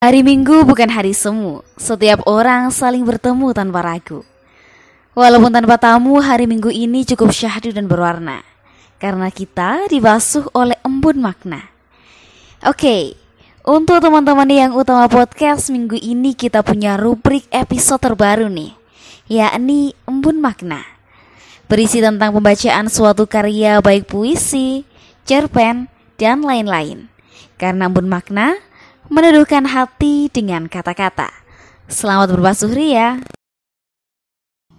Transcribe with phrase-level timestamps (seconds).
[0.00, 1.60] Hari Minggu bukan hari semu.
[1.76, 4.24] Setiap orang saling bertemu tanpa ragu.
[5.12, 8.40] Walaupun tanpa tamu, hari Minggu ini cukup syahdu dan berwarna.
[8.96, 11.68] Karena kita dibasuh oleh embun makna.
[12.64, 13.12] Oke,
[13.60, 18.72] untuk teman-teman yang utama podcast minggu ini kita punya rubrik episode terbaru nih.
[19.28, 20.80] Yakni embun makna.
[21.68, 24.80] Berisi tentang pembacaan suatu karya baik puisi,
[25.28, 27.12] cerpen, dan lain-lain.
[27.60, 28.69] Karena embun makna
[29.10, 31.26] meneduhkan hati dengan kata-kata.
[31.90, 33.18] Selamat berbasuh ria.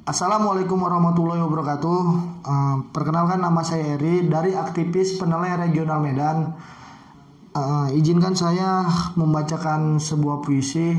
[0.07, 1.99] Assalamualaikum warahmatullahi wabarakatuh.
[2.41, 6.55] Uh, perkenalkan nama saya Eri dari aktivis penilai regional Medan.
[7.51, 8.87] Uh, izinkan saya
[9.19, 10.95] membacakan sebuah puisi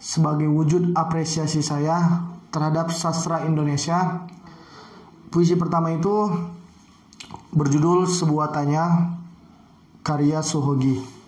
[0.00, 4.24] sebagai wujud apresiasi saya terhadap sastra Indonesia.
[5.28, 6.32] Puisi pertama itu
[7.52, 9.12] berjudul Sebuah Tanya
[10.00, 11.21] karya Suhogi.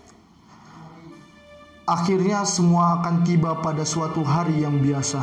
[1.84, 5.20] Akhirnya semua akan tiba pada suatu hari yang biasa.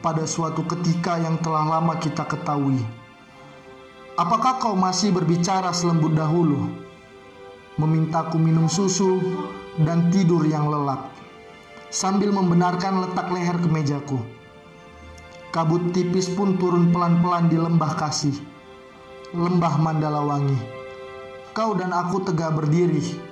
[0.00, 2.80] Pada suatu ketika yang telah lama kita ketahui.
[4.16, 6.72] Apakah kau masih berbicara selembut dahulu?
[7.76, 9.20] Memintaku minum susu
[9.84, 11.12] dan tidur yang lelap.
[11.92, 14.16] Sambil membenarkan letak leher ke mejaku.
[15.52, 18.32] Kabut tipis pun turun pelan-pelan di lembah kasih.
[19.36, 20.56] Lembah Mandalawangi.
[21.52, 23.28] Kau dan aku tegak berdiri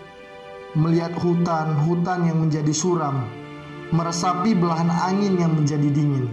[0.77, 3.25] melihat hutan-hutan yang menjadi suram,
[3.89, 6.29] meresapi belahan angin yang menjadi dingin.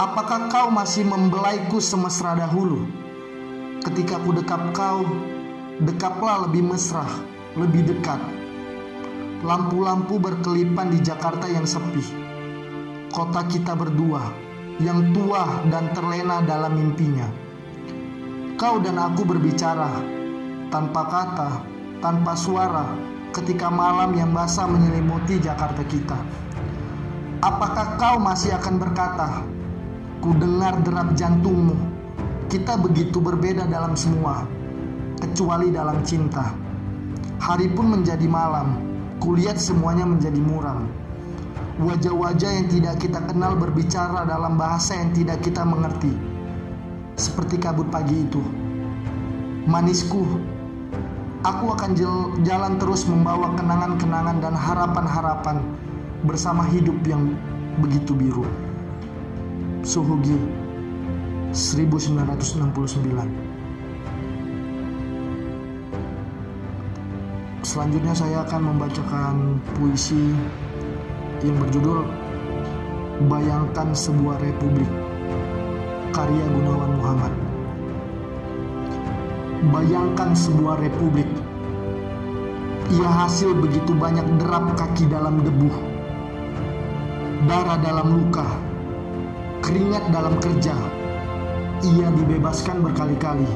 [0.00, 2.84] Apakah kau masih membelaiku semesra dahulu?
[3.84, 5.04] Ketika ku dekap kau,
[5.84, 7.04] dekaplah lebih mesra,
[7.56, 8.20] lebih dekat.
[9.44, 12.04] Lampu-lampu berkelipan di Jakarta yang sepi.
[13.12, 14.20] Kota kita berdua,
[14.80, 17.28] yang tua dan terlena dalam mimpinya.
[18.56, 20.00] Kau dan aku berbicara
[20.72, 22.86] tanpa kata, tanpa suara
[23.32, 26.16] ketika malam yang basah menyelimuti Jakarta kita.
[27.44, 29.44] Apakah kau masih akan berkata,
[30.24, 31.76] "Ku dengar derap jantungmu"?
[32.48, 34.46] Kita begitu berbeda dalam semua,
[35.20, 36.54] kecuali dalam cinta.
[37.36, 38.80] Hari pun menjadi malam,
[39.20, 40.88] kulihat semuanya menjadi muram.
[41.76, 46.14] Wajah-wajah yang tidak kita kenal berbicara dalam bahasa yang tidak kita mengerti.
[47.20, 48.40] Seperti kabut pagi itu.
[49.68, 50.24] Manisku,
[51.46, 51.94] Aku akan
[52.42, 55.62] jalan terus membawa kenangan-kenangan dan harapan-harapan
[56.26, 57.38] bersama hidup yang
[57.78, 58.42] begitu biru.
[59.86, 60.34] Suhugi
[61.54, 62.66] 1969
[67.62, 70.34] Selanjutnya saya akan membacakan puisi
[71.46, 72.10] yang berjudul
[73.30, 74.90] Bayangkan Sebuah Republik
[76.10, 77.55] karya Gunawan Muhammad.
[79.66, 81.26] Bayangkan sebuah republik.
[82.94, 85.66] Ia hasil begitu banyak derap kaki dalam debu,
[87.50, 88.46] darah dalam luka,
[89.66, 90.70] keringat dalam kerja.
[91.82, 93.50] Ia dibebaskan berkali-kali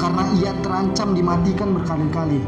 [0.00, 2.40] karena ia terancam dimatikan berkali-kali.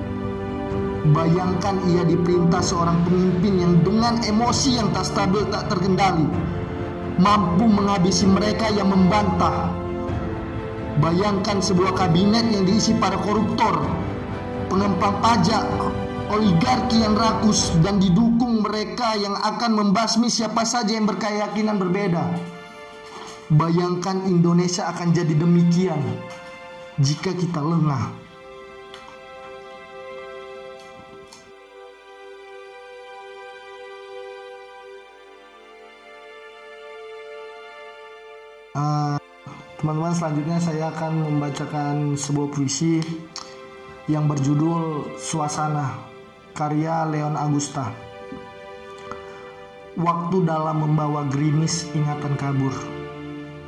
[1.12, 6.24] Bayangkan ia diperintah seorang pemimpin yang dengan emosi yang tak stabil tak terkendali
[7.16, 9.72] mampu menghabisi mereka yang membantah
[10.96, 13.84] Bayangkan sebuah kabinet yang diisi para koruptor,
[14.72, 15.68] pengempang pajak,
[16.32, 22.24] oligarki yang rakus dan didukung mereka yang akan membasmi siapa saja yang berkeyakinan berbeda.
[23.52, 26.00] Bayangkan Indonesia akan jadi demikian
[26.96, 28.24] jika kita lengah.
[38.76, 39.16] Uh,
[39.76, 42.96] Teman-teman selanjutnya saya akan membacakan sebuah puisi
[44.08, 46.00] yang berjudul Suasana
[46.56, 47.92] karya Leon Agusta.
[50.00, 52.72] Waktu dalam membawa gerimis ingatan kabur.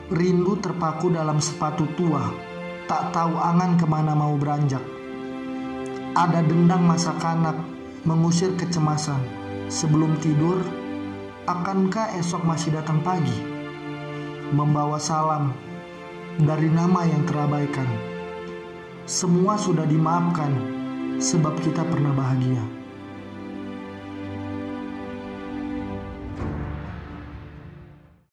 [0.08, 2.32] Rindu terpaku dalam sepatu tua,
[2.88, 4.80] tak tahu angan ke mana mau beranjak.
[6.16, 7.60] Ada dendang masa kanak
[8.08, 9.20] mengusir kecemasan.
[9.68, 10.64] Sebelum tidur,
[11.44, 13.36] akankah esok masih datang pagi?
[14.56, 15.67] Membawa salam
[16.38, 17.88] dari nama yang terabaikan.
[19.10, 20.54] Semua sudah dimaafkan
[21.18, 22.77] sebab kita pernah bahagia.